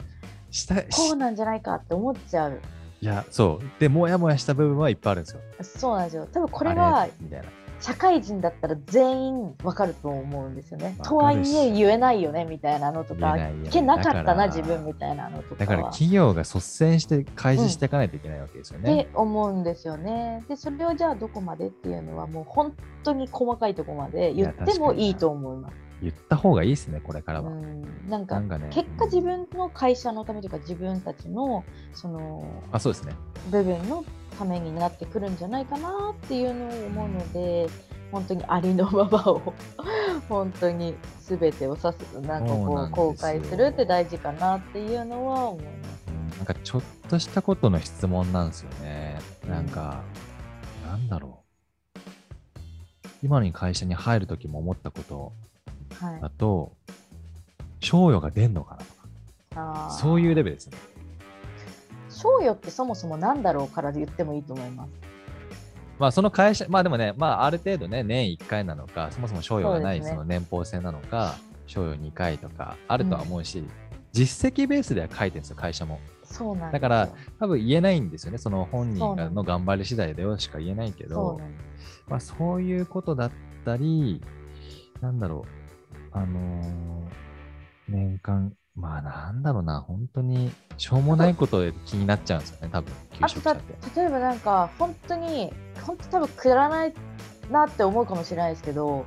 [0.51, 2.59] したこしうなんじゃないかって思っちゃう。
[3.01, 3.79] いや、そう。
[3.79, 5.41] で、もやもやした部分はいっぱいあるんですよ。
[5.61, 6.27] そうなんですよ。
[6.31, 7.45] 多分これあはみたいな。
[7.79, 10.95] 社会人だったら全員わかると思うんですよね。
[10.97, 15.91] わとはいえ言えないよねみたいなのとか聞けなかったな自分みたいなのとかだからは。
[15.91, 19.09] 企業が率先して開示していかないといけないわけですよっねて。
[19.13, 20.43] 思うんですよね。
[20.49, 25.86] でそれをじゃあどこまでっていうのはもう本当に細かいところまで言ってもいいと思います。
[26.01, 27.49] 言った方がいいですね、これからは。
[27.49, 33.13] うん、なんかね結果自分の会社のためというか自分たちのそのあ、そうですね。
[33.49, 34.05] 部分の
[34.37, 37.67] ためになってくるんじゃないかなっていうのを思うので
[38.11, 39.53] 本当にありのままを
[40.29, 46.07] 本当に全てをさすなんかこう公開するって大事かなっていうのは思います。
[46.37, 49.17] なんかちょっとしたことの質問なんですよね。
[49.49, 50.03] なんか、
[50.85, 51.47] なんだろう。
[53.23, 55.33] 今の会社に入るときも思ったこと
[55.95, 56.21] はい。
[56.21, 56.73] だと、
[57.79, 60.77] 賞与が出んのかなとか、そういうレベルですね。
[62.09, 64.89] 賞与ってそもそも何だろうから言ってもいいと思います。
[65.99, 73.63] まあその会社、まあでもね、まあある程度ね、年1回なのか、そもそも賞与がないその年俸制なのか、賞与2回とかあるとは思うし、
[74.11, 75.99] 実績ベースでは書いてるんですよ、会社も。
[76.23, 81.41] そうなんだから多分言えないんですよね、その本人がの頑張り次第だよしか言えないけそうど、
[82.07, 83.31] まあそういうことだっ
[83.63, 84.21] たり、
[85.01, 85.66] なんだろう、
[86.17, 86.67] あのー
[87.89, 93.99] 年間、まあなんだろうな、本当にしょうもないことで気になっちゃうんですよね、多分求あとた職者って。
[94.01, 95.53] 例えばなんか本当に
[95.85, 96.93] 本当多分くだらない
[97.49, 99.05] なって思うかもしれないですけど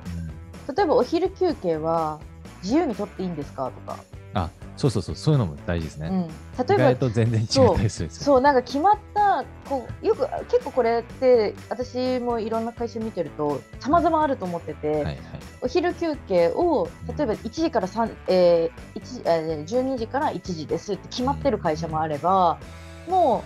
[0.75, 2.19] 例えばお昼休憩は
[2.63, 3.69] 自由に取っていいんですか？
[3.69, 3.97] とか、
[4.33, 6.07] あ、そうそうそう、そういうのも大事ですね。
[6.07, 8.09] うん、意例えば外と全然違ったりする。
[8.09, 15.17] そうなんか決まったこうよく結構これって私もいろんな会社見てると様々あると思ってて、はいはい。
[15.61, 22.59] お昼休憩を例えば1時から3、えー1えー12時から1時ですって決まってる会社もあれば
[23.07, 23.43] も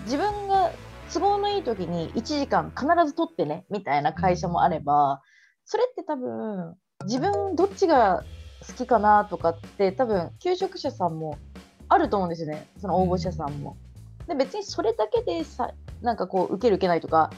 [0.00, 0.72] う自分が
[1.12, 5.22] 都合のいい時に1時間必ず取ってねみたいな会社もあれば
[5.64, 8.24] それって多分自分どっちが
[8.66, 11.38] 好きかなとかって多分求職者さんも
[11.88, 12.66] あると思うんですよね。
[12.78, 13.76] その応募者さんも。
[14.26, 17.30] で別にそれだけでさなんかこう受ける受けないとか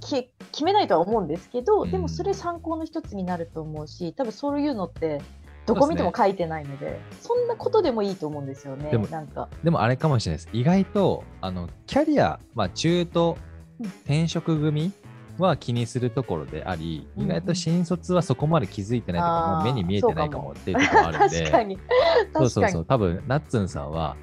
[0.00, 1.90] き決めないとは思うんですけど、うん。
[1.90, 5.20] でもそれ参考の一つになると思うし多分そういうのって
[5.66, 8.90] どこ見ても書いてないのでそんなことでもいいと思うんですよね。
[8.90, 9.48] でもなんか。
[9.62, 10.48] でもあれかもしれないです。
[10.52, 13.38] 意外と、あの、キャリア、まあ中途
[13.80, 13.86] うん。
[13.86, 14.92] 転職組
[15.38, 21.78] は気にするところであり、うん意外と新卒はそこまで気づいてないとか、もう目に見えてないかもっていうところあるんで、 確かに。
[22.34, 24.16] そうそうそう、多分ナッツンさんは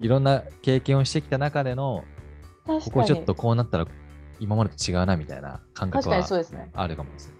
[0.00, 2.04] いろんな経験をしてきた中での、
[2.66, 3.86] ここちょっとこうなったら
[4.40, 6.16] 今までと違うなみたいな感覚は
[6.74, 7.32] あるかもです。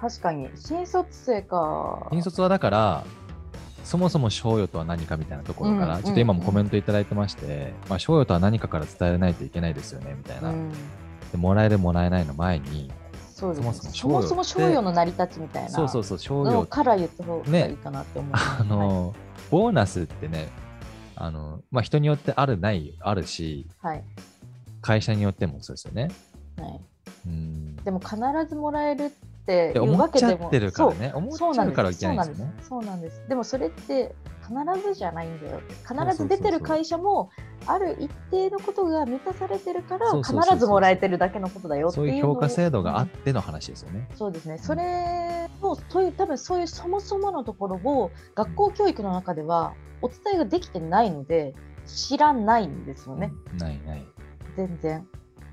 [0.00, 0.48] 確かに。
[0.54, 2.08] 新卒生か。
[2.12, 3.04] 新卒はだから、
[3.82, 6.02] そもそも賞与とは何かみたいなところから、うん。
[6.02, 10.72] ちょっと今もコメントいただいてまして、まあ、賞与とは何かから伝えないといけないですよねみたいな、うん
[11.32, 12.90] でもらえるもらえないの前に、
[13.34, 13.72] そうですね。
[13.72, 19.14] そもそもそもそも賞与の成り立ちみたいなそうそうそう、賞の与、から言った方がいいかなって思います、 あの、
[19.50, 20.48] ボーナスってね、
[21.14, 24.04] あの、まあ、人によってあるない、あるし、はい、
[24.80, 26.10] 会社によってもそうですよね。
[26.56, 26.80] はいはい、
[27.26, 27.76] うん。
[27.76, 28.16] でも必
[28.48, 29.12] ずもらえる
[29.48, 32.54] っていうで思っわけでもちゃってるからね、思っちゃうからいけないんですよね。
[32.60, 33.22] そうなんです。
[33.28, 35.52] でもそれって必ずじゃないんだよ。
[35.52, 37.30] そうそうそう必ず出てる会社も
[37.66, 44.08] ある一定のことが満たされてるからそうそうそうそう必ずもらえてるだけのことだよってそういう評価制度があっうんての話ですよね。
[44.14, 44.58] そうですね。
[44.58, 51.54] それをという多分そういうそもそものところを学校教育の中ではお伝えができてないので
[51.86, 53.32] 知らないんですよね。
[53.58, 54.06] ないない。
[54.56, 55.06] 全然。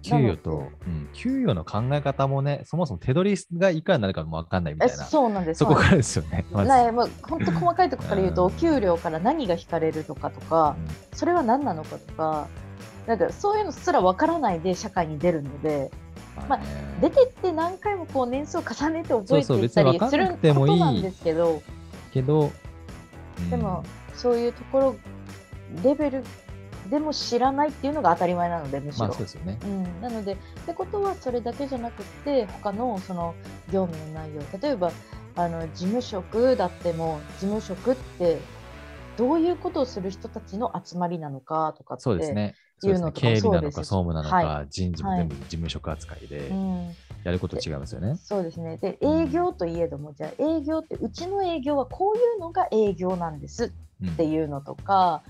[0.09, 5.03] 給与とうん、給与の考え方もね、そもそも手取りがいくらになるかもわかんないみたえいな。
[5.05, 5.59] そうなんです。
[5.59, 6.45] そこからですよね。
[6.51, 10.75] まずね、もう本当細かいところから言うと、うんお給料から何が引かれるとかとか、
[11.13, 12.47] それは何なのかとか、
[13.07, 15.91] なんかそういうのすらわからないで社会に出るので、
[16.41, 16.65] うんまあね
[17.01, 21.61] 出てって何回もこう年数を重ねて覚えていったりするこてもいいとなんですけど、
[22.13, 22.51] けど、
[23.39, 24.95] うんでもそういうところ
[25.83, 26.23] レベル
[26.89, 29.07] でも知らないっていうのが当たり前なのでむしろ。
[29.07, 29.59] まあそうですよね。
[29.63, 33.33] うん、なので、ってことはそれだけじゃなくて他のその
[33.71, 34.91] 業務の内容例えば
[35.35, 38.39] あの事務職だっても事務職って
[39.17, 42.55] どういうことをする人たちの集まりなのかとかってそうですね。
[42.77, 43.11] そうですね。
[43.13, 45.19] 経理なのか総務なのか、は人事もはい。
[45.19, 48.15] 全部事務職扱いでうん、やること違いますよね。
[48.17, 48.77] そうですね。
[48.77, 55.23] で営業といえどもじゃあ営業ってうちの営業はこういうのが営業なんですうんっていうのとか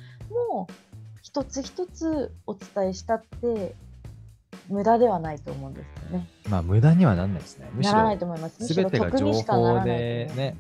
[0.51, 0.73] もう
[1.36, 3.76] 一つ一つお伝えしたって
[4.69, 6.30] 無駄ではないと思うんですよね。
[6.50, 7.69] まあ無駄にはなんないですね。
[7.74, 8.62] むしならないろと思います。
[8.62, 9.45] むしろ全てが情得にし
[9.86, 10.56] ね、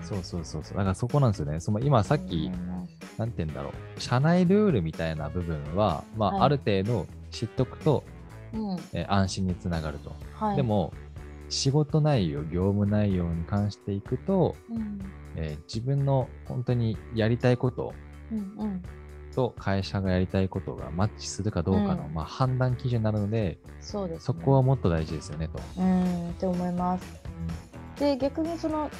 [0.00, 0.78] うんそうそうそうそう。
[0.78, 1.60] だからそこなんですよね。
[1.60, 2.50] その今さっき、
[3.18, 8.02] なんて言うんだろう、社内ルールみたいな部分は、まあ、はいある程度知っとくと、
[8.54, 10.10] うんえー安心につながると。
[10.32, 10.94] はい、でも、
[11.50, 15.00] 仕事内容、業務内容に関していくと、うん
[15.36, 17.92] えー自分の本当にやりたいこと
[18.32, 18.82] うんうん、
[19.34, 24.20] と会社がやりたいことがマッチするかどうかの、うんまあ、判断基準になるので、そうです、ね。
[24.20, 25.60] そこはもっと大事ですよねと。
[25.78, 27.04] うんって思います。
[27.98, 28.90] で逆にその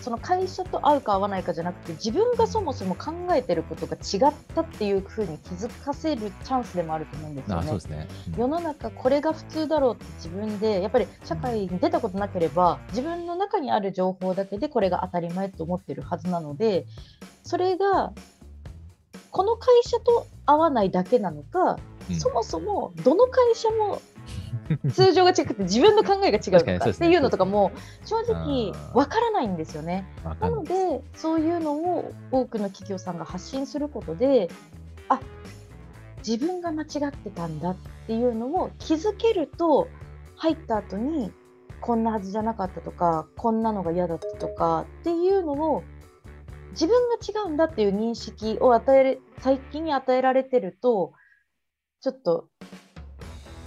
[0.00, 7.72] その会社と合うか合わないかじゃなくて自分がそもそも考えてることが違ったっていうふうに気づかせるチャンスでもあると思うんですよね。
[7.96, 8.08] ね。
[8.28, 16.86] うん世の中これが普通だろうって自分でやっぱり社会に出たことなければ自分の中にある情報だけでこれが当たり前と思ってるはずなので
[17.42, 18.12] それが
[19.30, 21.78] この会社と合わないだけなのか、
[22.10, 22.20] うん。
[22.20, 24.00] そもそもどの会社も
[24.92, 27.72] 通常が違くて自分の考えが違うのかっていうのとかも
[28.04, 30.06] 正直わからないんですよね。
[30.40, 34.48] なのでそういうのを多くの企業さんが発信することで
[35.08, 35.20] あ
[36.26, 37.76] 自分が間違ってたんだっ
[38.06, 39.88] ていうのを気づけると
[40.36, 41.32] 入った後に
[41.80, 45.84] こんなはずじゃなかったとかこんなのが嫌だったとかっていうのを
[46.72, 51.12] 自分が違うんだっていう認識を与えれ最近に与えられてると
[52.00, 52.48] ちょっと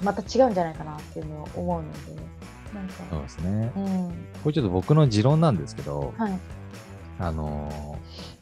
[0.03, 2.21] また違うんじゃないかなっていうのを思うので
[2.73, 2.93] なんか。
[3.09, 3.71] そうですね。
[3.75, 4.09] うん。
[4.43, 6.39] これちょっと僕の持論なんですけど、はい。
[7.19, 8.41] あのー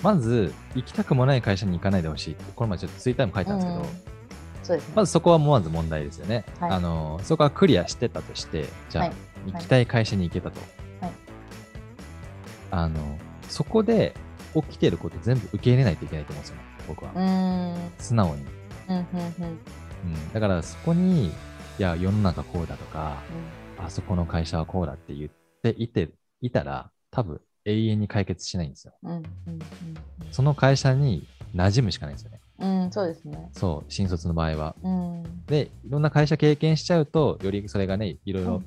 [0.00, 2.36] まず、行きたくもない会社に行かないでほしい。
[2.54, 3.86] これまでちょっとツイッターにも書いたんですけど、うん。
[4.62, 4.92] そうですね。
[4.94, 6.44] まずそこはまず問題ですよね。
[6.60, 6.70] はい。
[6.70, 9.14] あのーそこはクリアしてたとして、じゃあ、はい。
[9.52, 10.60] 行きたい会社に行けたと。
[11.00, 11.12] はい。
[12.70, 13.18] あの、
[13.48, 14.14] そこで
[14.54, 17.12] 起きてること全部受け入れないといけないと思うんですよ、僕は。
[17.98, 18.44] 素直に。
[18.88, 19.58] うんうんうん
[20.04, 21.32] うん、だからそこに、い
[21.78, 23.18] や、世の中こうだとか、
[23.78, 25.30] あそこの会社はこうだって言っ
[25.62, 28.94] ていていたら、多分永遠に解決しないんですよ。
[29.02, 29.22] うんうん
[30.30, 32.40] その会社に馴染むしかないんですよね。
[32.58, 33.48] うんうんそうですね。
[33.52, 34.76] そう、新卒の場合は。
[34.82, 38.66] うんで、いろんな会社経験しちゃうと、よりそれがね、いろいうろん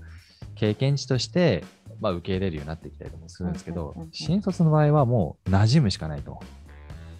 [0.56, 1.64] 経験値として、
[2.02, 6.40] まあ、受け入れるようになってきたりもするんですけどうんうんうんうん、新卒の場合はもう馴染むしかないと。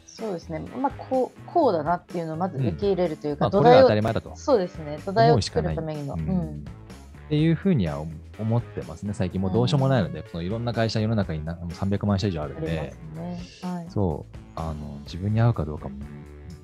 [0.06, 0.60] そうですね。
[0.60, 4.36] まあこうこうだなっていうのをまず受け入れるというか、まあ、これが当土台をたり前だと。
[4.36, 5.00] そうですね。
[5.06, 6.16] 土台を作思うしかないるためにの。
[6.16, 6.66] ううんん
[7.28, 9.40] っていうふうには思思ってますね、最近。
[9.40, 13.40] もうどうしようもないので、そのいろんな会社、世の中にな300万社以上あるんですね。
[13.62, 13.90] はい。
[13.90, 15.96] そう、あの、自分に合うかどうかも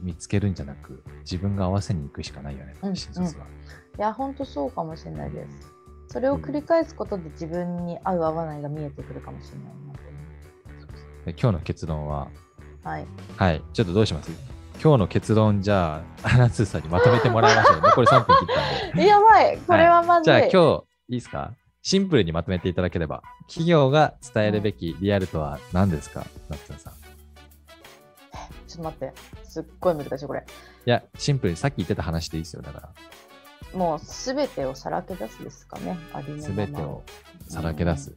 [0.02, 3.46] 見つけるんじゃなく、自分が合わせに行くしかないよね、うん新卒は。
[3.98, 5.77] いや本当そうかもしれないです。
[6.08, 10.00] それを繰り返すことで自分に合う合わないが見えてくるかもしれないなと
[11.26, 12.30] で今日の結論は？
[12.84, 13.08] はい。
[13.36, 14.32] はい、ちょっとどうします？
[14.82, 17.82] 今日の結論、じゃあ、アナツーさんにまとめてもらいましょう。
[17.84, 19.04] 残り3分切ったんで。
[19.04, 19.58] えやばい。
[19.58, 20.24] これはまずい。
[20.26, 21.52] じゃあ、今日、いいですか？
[21.82, 26.94] シンプルにまとめていただければ、企業が伝えるべきリアルとは何ですか、夏田さん。
[26.94, 26.96] い
[28.68, 29.14] ちょっと待って。
[29.44, 30.46] すっごい難しいこれ。
[30.86, 32.62] や、シンプルにさっき言ってた話でいいですよ。
[32.62, 32.90] だから、
[33.74, 35.98] もうすべてをさらけ出すですかね。
[36.14, 37.04] ありのまますべてを
[37.48, 38.16] さらけ出す。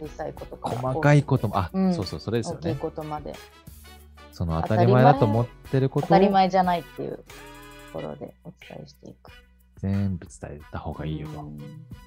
[0.00, 2.80] 小さいことから細かいことも、あ、うんそうそう、それです大きいよね。
[2.80, 3.32] ことまで
[4.32, 7.22] その当たり前だと思ってることを当たり前じゃないっていうと
[7.94, 9.30] ころでお伝えしていく。
[9.78, 11.40] 全部伝えた方がいいよと。
[11.40, 11.58] うん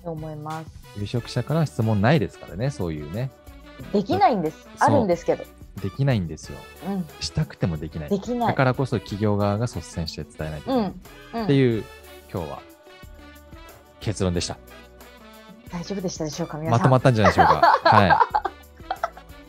[0.03, 0.72] と思います。
[0.97, 3.32] 有職者から質問ないですからね、そういうね。
[3.93, 4.68] できないんです。
[4.80, 5.43] あるんですけど。
[5.82, 6.57] できないんですよ。
[6.88, 7.05] うん。
[7.20, 8.10] したくてもできない。
[8.10, 8.47] できない。
[8.49, 10.91] だからこそ企業側が率先して伝えないといけない。
[11.34, 11.39] うん。
[11.39, 11.84] うんっていう、
[12.32, 12.62] 今日は
[14.00, 14.58] 結論でした。
[15.72, 16.58] 大丈夫でしたでしょうか。
[16.58, 17.62] まとまったんじゃないでしょうか。
[17.84, 18.10] はい。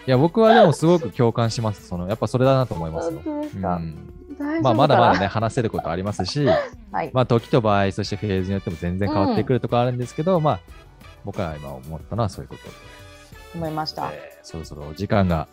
[0.07, 1.87] いや、僕はでもすごく共感します。
[1.87, 3.23] そのやっぱそれだなと思いますよ。
[3.25, 3.81] うん、大丈夫か？
[4.39, 5.27] なまあ、まだまだね、。
[5.27, 6.47] 話せることありますし、
[6.91, 7.11] はい。
[7.13, 10.61] まあ、時と場合、そしてフェーズによっても全然変わってくるところあるんですけど、まあ、
[11.25, 12.71] 僕は今思ったのはそういうことで、
[13.55, 14.11] 思いました。
[14.11, 15.49] えーそろそろお時間が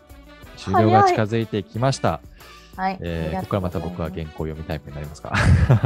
[0.56, 2.22] 終了が近づいてきました。
[2.78, 2.98] はい。
[3.02, 5.30] えーここからまた僕は原元稿読みタイプになりますか？
[5.30, 5.40] はい。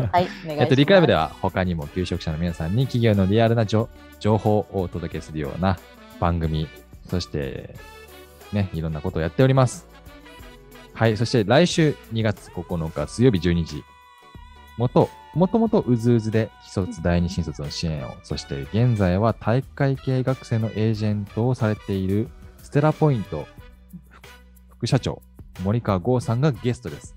[0.10, 0.62] お願いします。
[0.62, 3.90] えっと、リクライブでは他にも求職者の皆さんに企業のリアルな情
[4.20, 5.80] 情報をお届けするような
[6.20, 6.68] 番組、
[7.10, 7.76] そして、
[8.54, 9.88] ね、いろんなことをやっております。
[10.94, 13.84] はい、そして来週2月9日水曜日12時、
[14.78, 22.28] もと、もともとうずうずで既卒第二新卒の支援を、そして現在は体育会系学生のエージェントをされている
[22.62, 23.48] ステラポイント
[24.10, 24.28] 副
[24.78, 25.22] 副社長、
[25.60, 27.16] 森川剛さんがゲストです。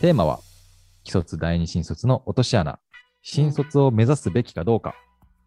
[0.00, 0.40] テーマは、
[1.04, 2.78] 既卒第二新卒の落とし穴、
[3.22, 4.94] 新卒を目指すべきかどうか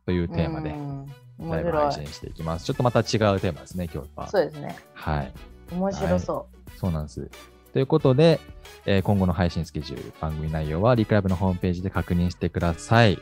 [0.06, 0.76] というテーマで
[1.40, 1.92] ライブ配。
[1.92, 2.66] 信していきます。
[2.66, 4.28] ちょっとまた違うテーマですね、今日は。
[4.30, 4.76] そうですね。
[4.94, 5.34] はい。
[5.72, 7.30] 面白そそうなんです。
[7.74, 8.40] ということで、
[8.86, 13.20] えー今後の配信スケジュール、番組内容はリクライブのホームページで確認してください。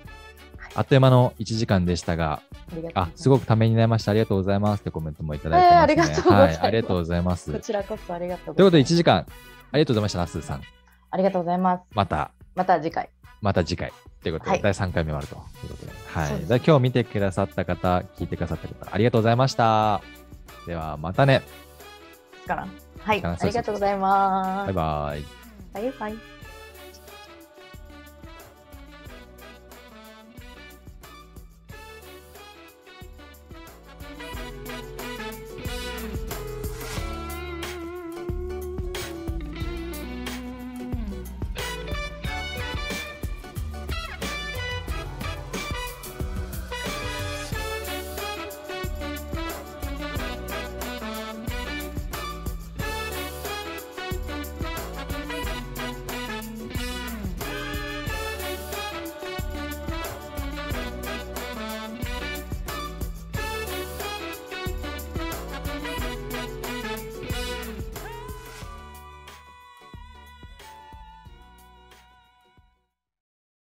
[0.74, 2.42] あっという間の1時間でしたが、
[2.74, 2.88] う。
[2.94, 4.12] あすごくためになりました。
[4.12, 5.76] ありがとうございますってコメントもいただいてね。
[5.76, 7.52] えーありがとうございますはい、ありがとうございます。
[7.52, 8.60] ことちらこそありがとうございます。
[8.60, 9.26] いうことで、1時間、あ
[9.78, 10.62] りがとうございました、なすーさん。
[11.12, 11.84] ありがとうございます。
[11.94, 13.10] また、また次回。
[13.42, 13.92] また次回。
[14.24, 15.92] ということで、はい第3回目もあるということで。
[16.08, 16.46] はい。
[16.46, 20.02] じゃあ今日見てくださった方、聞いてくださった方、ありがとうございました。
[20.68, 21.42] では、またね。
[22.48, 22.68] から。
[23.00, 23.24] はい。
[23.24, 24.68] あありがとうございます。
[24.68, 25.26] バイバイ。
[25.74, 26.31] バイバイ。